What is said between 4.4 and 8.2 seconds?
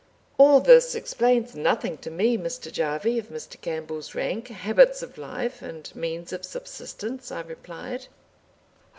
habits of life, and means of subsistence," I replied.